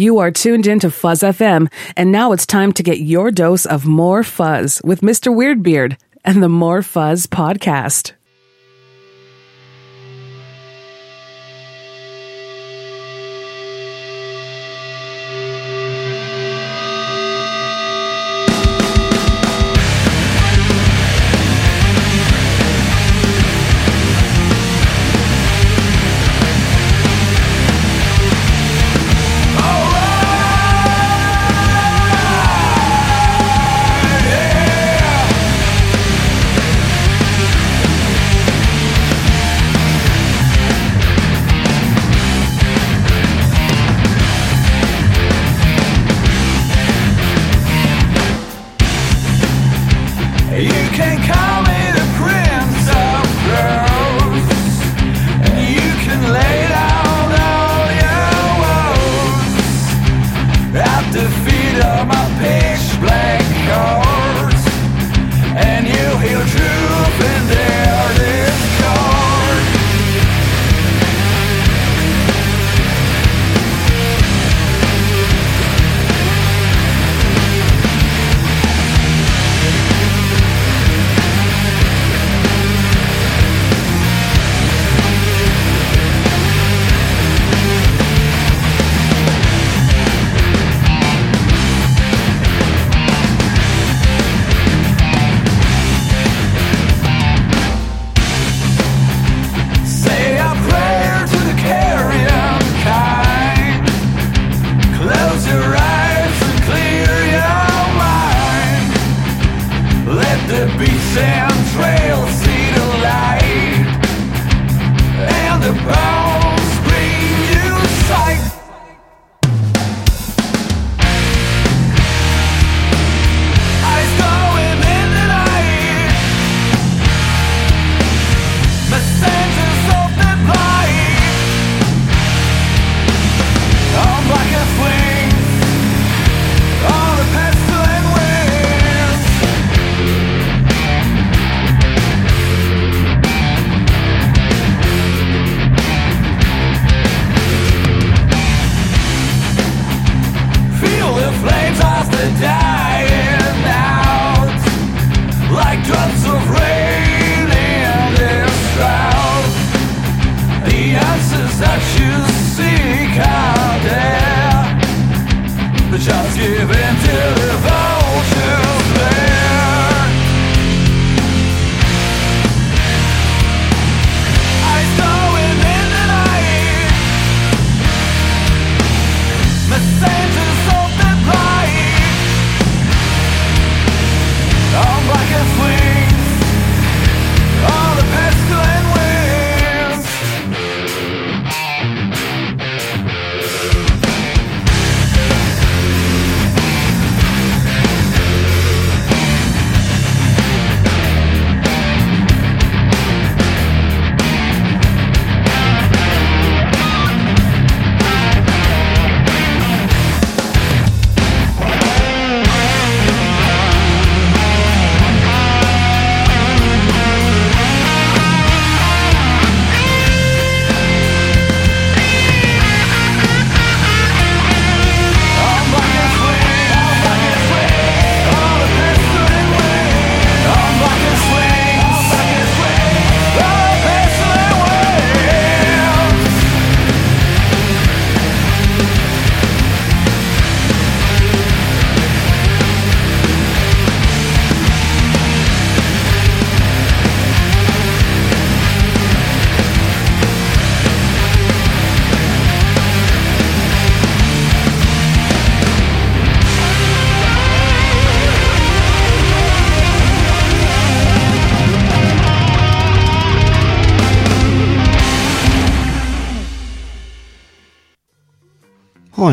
[0.00, 3.84] You are tuned into Fuzz FM, and now it's time to get your dose of
[3.84, 5.34] more fuzz with Mr.
[5.34, 8.12] Weirdbeard and the More Fuzz podcast.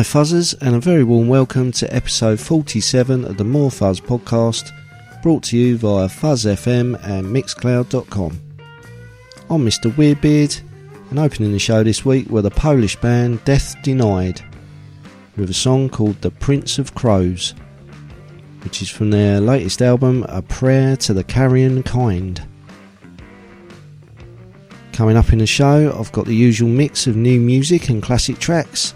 [0.06, 4.70] Fuzzers, and a very warm welcome to episode 47 of the More Fuzz podcast,
[5.20, 8.40] brought to you via Fuzz FM and Mixcloud.com.
[9.50, 9.90] I'm Mr.
[9.90, 10.62] Weirdbeard,
[11.10, 14.40] and opening the show this week were the Polish band Death Denied,
[15.36, 17.52] with a song called The Prince of Crows,
[18.62, 22.46] which is from their latest album, A Prayer to the Carrion Kind.
[24.92, 28.38] Coming up in the show, I've got the usual mix of new music and classic
[28.38, 28.94] tracks,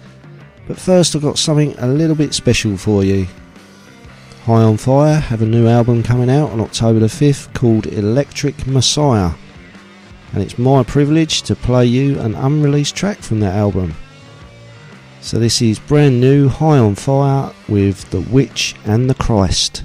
[0.67, 3.27] But first, I've got something a little bit special for you.
[4.45, 8.65] High on Fire have a new album coming out on October the 5th called Electric
[8.65, 9.31] Messiah,
[10.33, 13.93] and it's my privilege to play you an unreleased track from that album.
[15.21, 19.83] So, this is brand new High on Fire with The Witch and the Christ.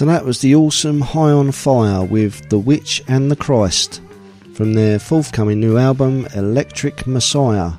[0.00, 4.00] So that was the awesome High on Fire with The Witch and the Christ
[4.54, 7.72] from their forthcoming new album Electric Messiah,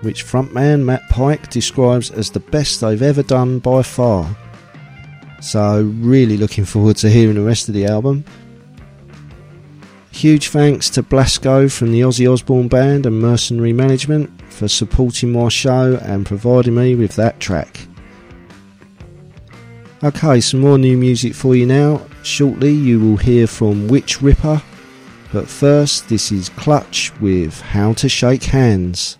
[0.00, 4.28] which frontman Matt Pike describes as the best they've ever done by far.
[5.40, 8.24] So, really looking forward to hearing the rest of the album.
[10.10, 15.48] Huge thanks to Blasko from the Ozzy Osbourne Band and Mercenary Management for supporting my
[15.48, 17.86] show and providing me with that track.
[20.04, 22.02] Okay, some more new music for you now.
[22.22, 24.62] Shortly, you will hear from Witch Ripper,
[25.32, 29.16] but first, this is Clutch with How to Shake Hands.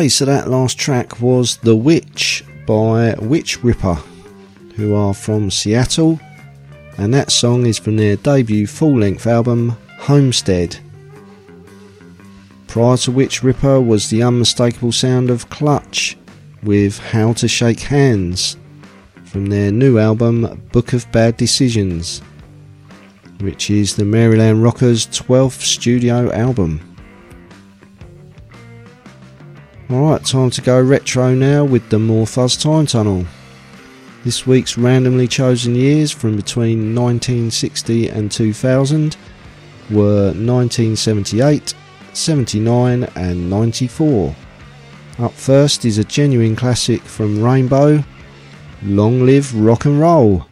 [0.00, 3.98] Okay, so that last track was The Witch by Witch Ripper,
[4.74, 6.18] who are from Seattle,
[6.96, 10.78] and that song is from their debut full length album, Homestead.
[12.66, 16.16] Prior to Witch Ripper was the unmistakable sound of Clutch
[16.62, 18.56] with How to Shake Hands
[19.24, 22.22] from their new album, Book of Bad Decisions,
[23.40, 26.89] which is the Maryland Rockers' 12th studio album.
[29.90, 33.26] Alright, time to go retro now with the More Fuzz Time Tunnel.
[34.22, 39.16] This week's randomly chosen years from between 1960 and 2000
[39.90, 41.74] were 1978,
[42.12, 44.36] 79 and 94.
[45.18, 48.04] Up first is a genuine classic from Rainbow,
[48.84, 50.46] Long Live Rock and Roll.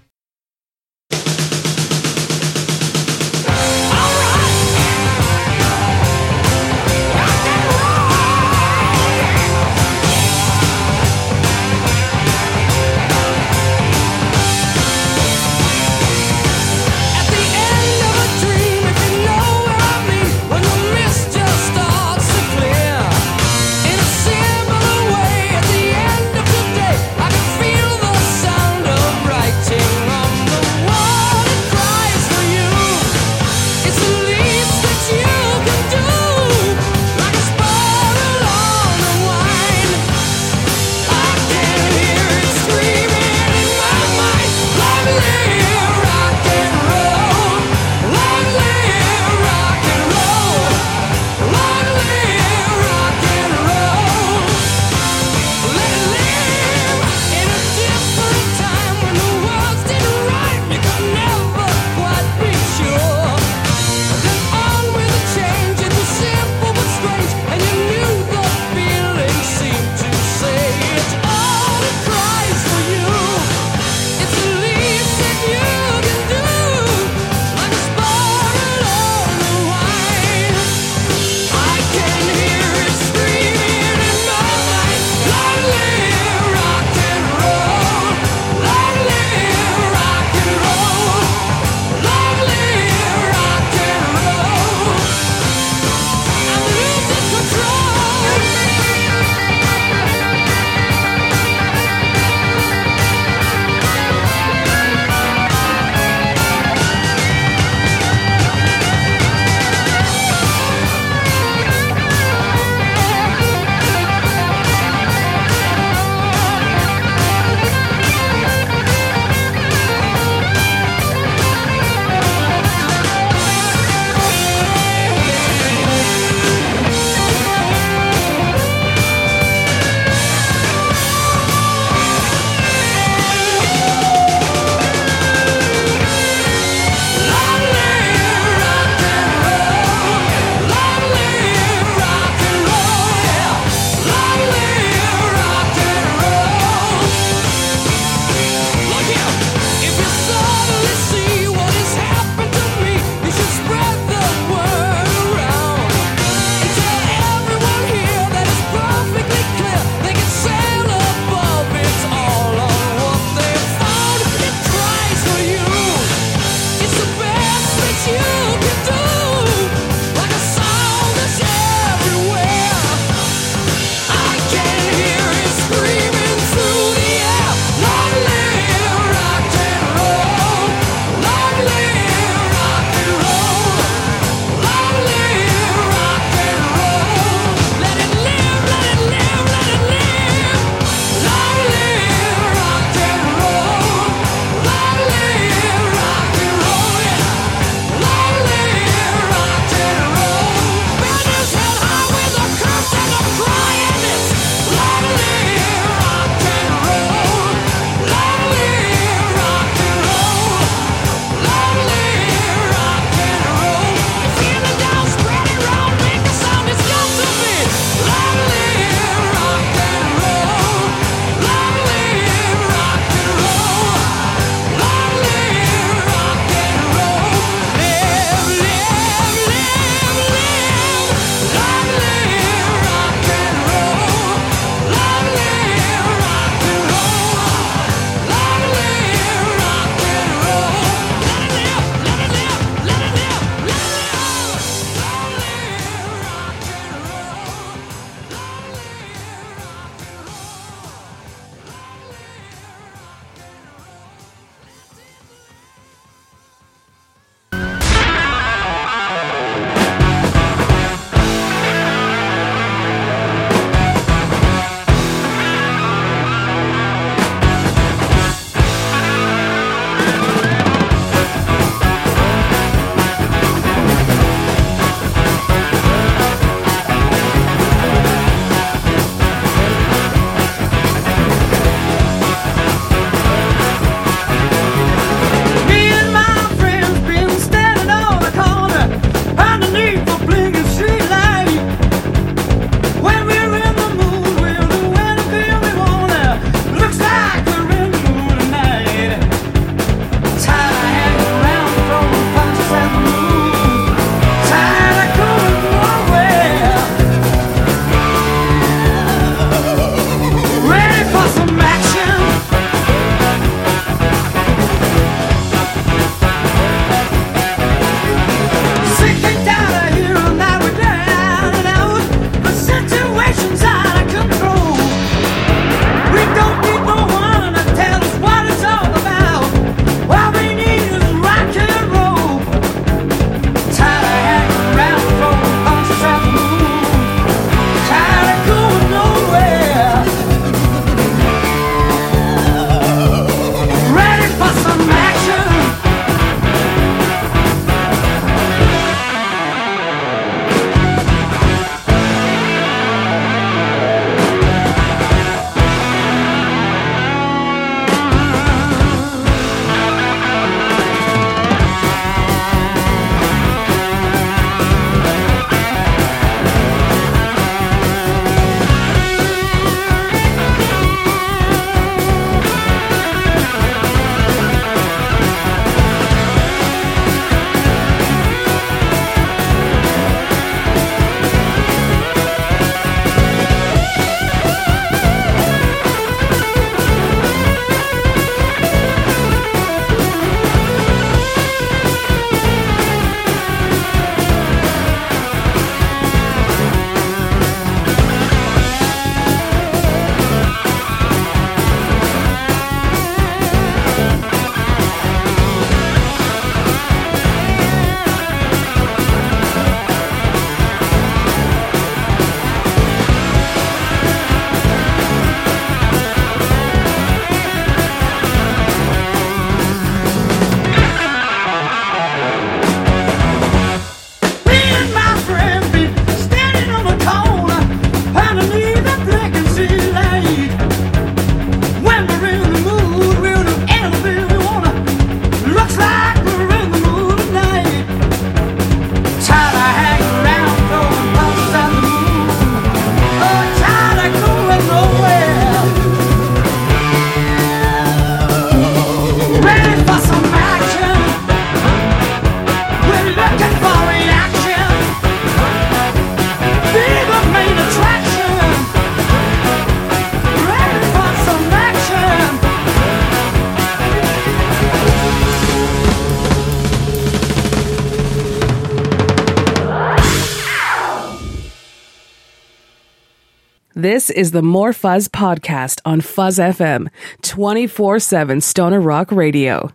[474.08, 476.88] This is the More Fuzz podcast on Fuzz FM,
[477.20, 479.70] 24 7 Stoner Rock Radio.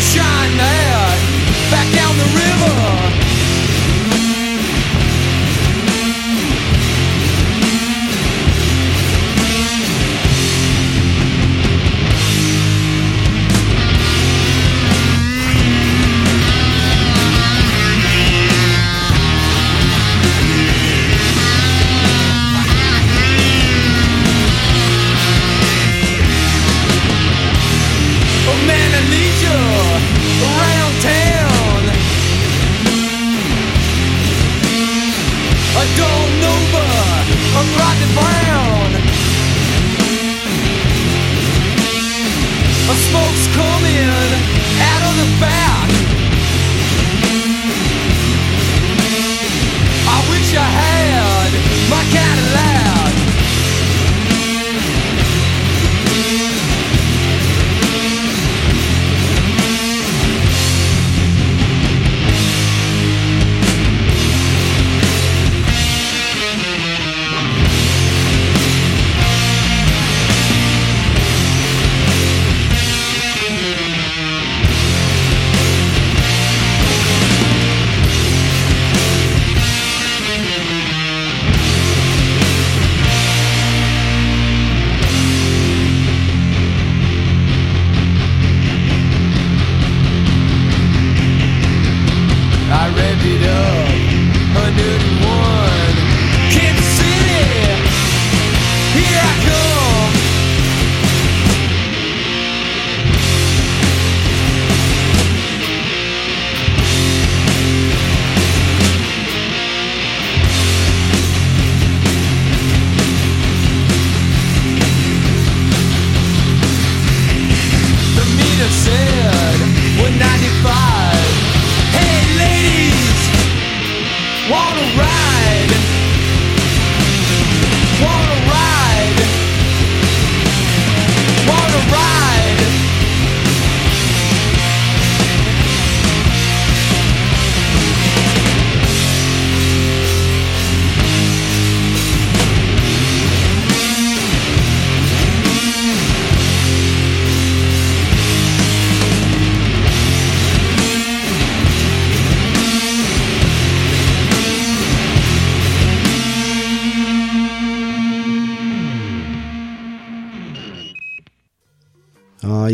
[0.00, 1.18] Shine that
[1.70, 3.29] back down the river.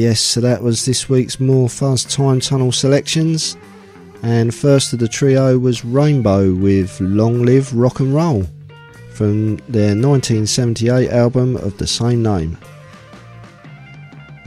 [0.08, 3.56] Yes, so that was this week's More Fuzz Time Tunnel selections.
[4.22, 8.44] And first of the trio was Rainbow with Long Live Rock and Roll
[9.10, 12.56] from their 1978 album of the same name.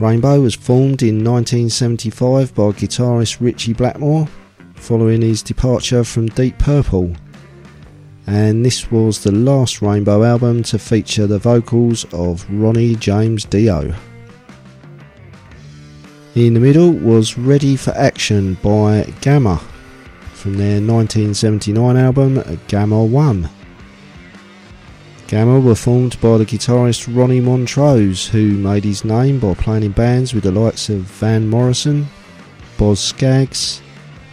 [0.00, 4.26] Rainbow was formed in 1975 by guitarist Ritchie Blackmore
[4.76, 7.14] following his departure from Deep Purple.
[8.26, 13.94] And this was the last Rainbow album to feature the vocals of Ronnie James Dio.
[16.36, 19.56] In the middle was Ready for Action by Gamma
[20.32, 23.50] from their 1979 album Gamma 1.
[25.26, 29.90] Gamma were formed by the guitarist Ronnie Montrose, who made his name by playing in
[29.90, 32.06] bands with the likes of Van Morrison,
[32.78, 33.82] Boz Scaggs,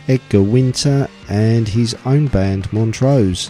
[0.08, 3.50] Edgar Winter, and his own band Montrose.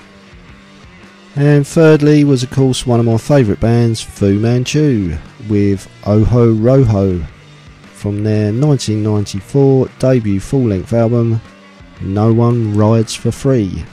[1.36, 5.18] And thirdly was, of course, one of my favourite bands, Fu Manchu,
[5.50, 7.28] with Ojo Rojo
[7.98, 11.42] from their 1994 debut full length album
[12.00, 13.84] No One Rides for Free.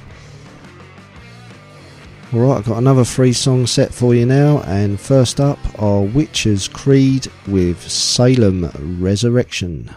[2.35, 6.69] Alright, I've got another free song set for you now, and first up are Witcher's
[6.69, 9.89] Creed with Salem Resurrection.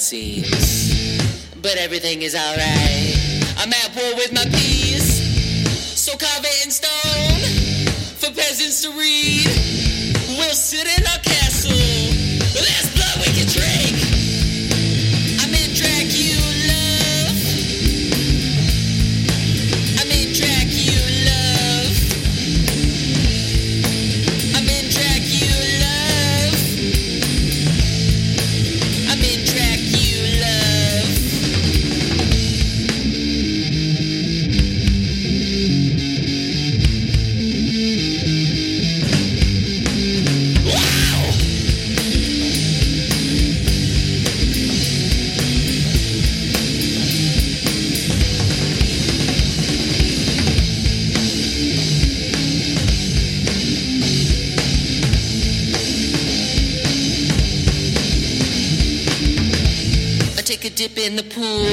[0.00, 1.54] Seems.
[1.62, 3.14] But everything is alright.
[3.58, 4.73] I'm at war with my peers.
[60.74, 61.66] Dip in the pool.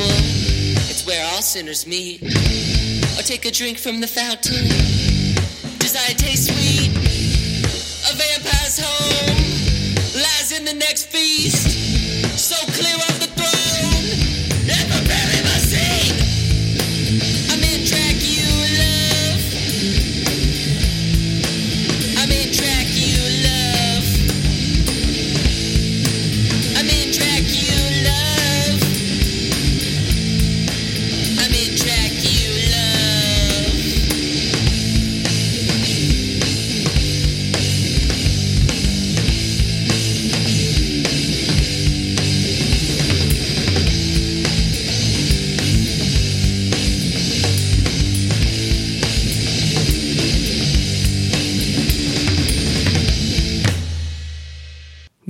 [0.89, 2.21] It's where all sinners meet.
[3.17, 4.67] Or take a drink from the fountain.
[5.79, 6.91] Does I taste sweet?
[8.09, 9.35] A vampire's home
[10.13, 11.20] lies in the next feast.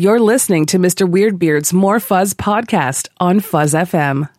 [0.01, 1.07] You're listening to Mr.
[1.07, 4.31] Weirdbeard's More Fuzz podcast on Fuzz FM.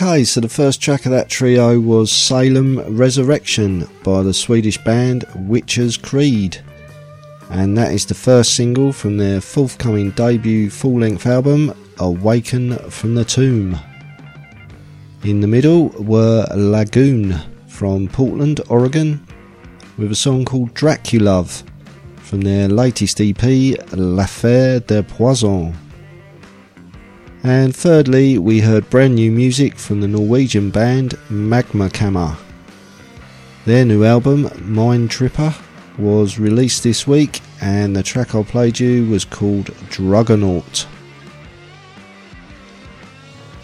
[0.00, 5.24] Okay, so the first track of that trio was Salem Resurrection by the Swedish band
[5.34, 6.62] Witcher's Creed.
[7.50, 13.16] And that is the first single from their forthcoming debut full length album, Awaken from
[13.16, 13.76] the Tomb.
[15.24, 17.34] In the middle were Lagoon
[17.66, 19.26] from Portland, Oregon,
[19.96, 21.64] with a song called Draculove
[22.18, 23.42] from their latest EP,
[23.92, 25.74] L'Affaire de Poison.
[27.48, 32.36] And thirdly, we heard brand new music from the Norwegian band Magma Kammer.
[33.64, 35.54] Their new album, Mind Tripper,
[35.96, 40.84] was released this week, and the track I played you was called Drugonaut.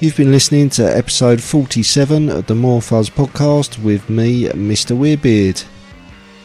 [0.00, 4.96] You've been listening to episode 47 of the More Fuzz podcast with me, Mr.
[4.96, 5.62] Weirdbeard,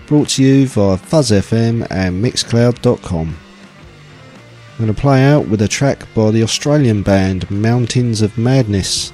[0.07, 3.37] brought to you via Fuzz FM and Mixcloud.com.
[4.79, 9.11] I'm going to play out with a track by the Australian band Mountains of Madness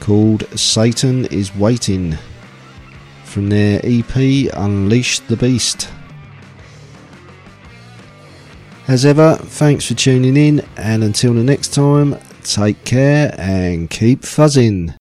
[0.00, 2.18] called Satan is Waiting
[3.24, 4.14] from their EP
[4.52, 5.88] Unleash the Beast.
[8.86, 14.20] As ever, thanks for tuning in, and until the next time, take care and keep
[14.20, 14.97] fuzzing.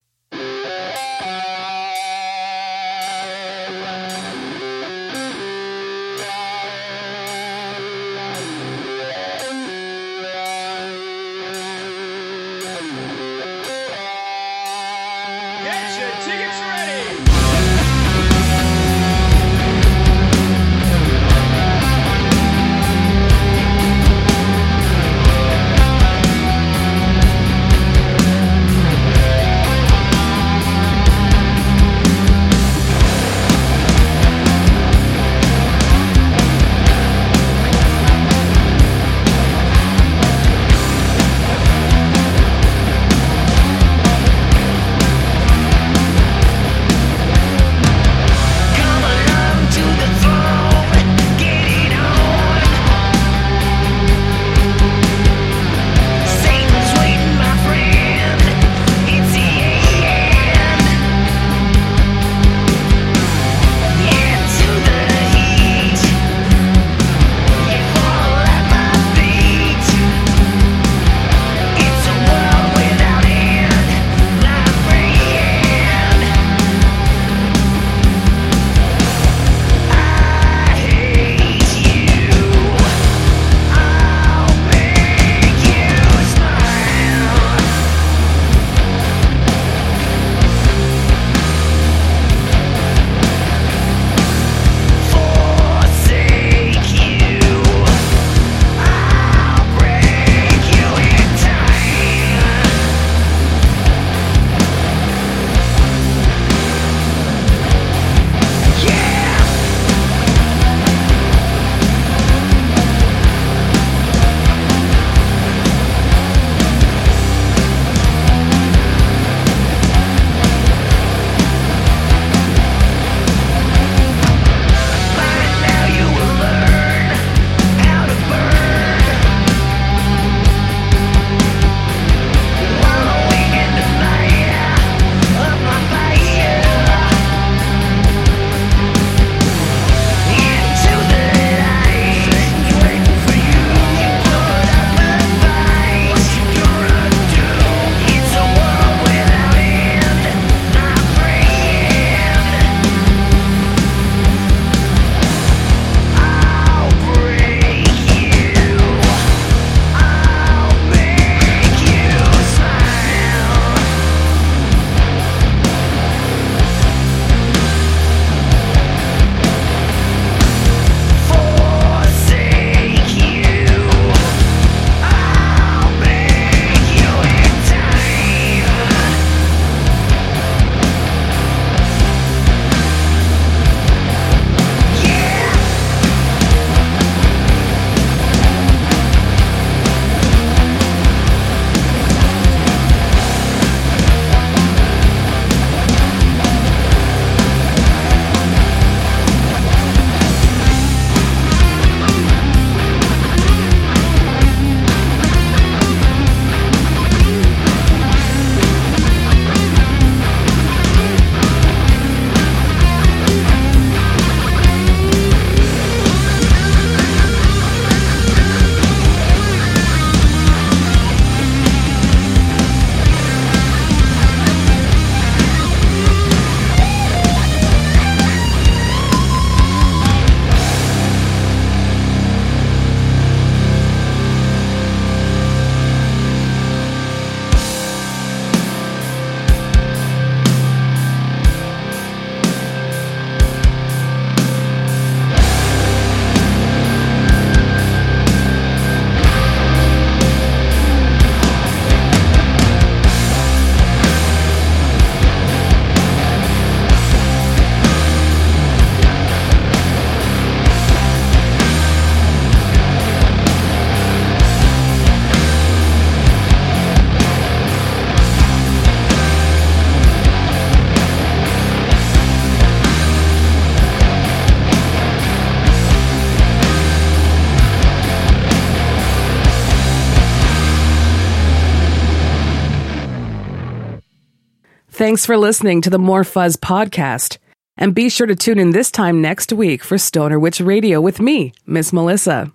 [285.08, 287.38] Thanks for listening to the More Fuzz podcast.
[287.78, 291.22] And be sure to tune in this time next week for Stoner Witch Radio with
[291.22, 292.52] me, Miss Melissa.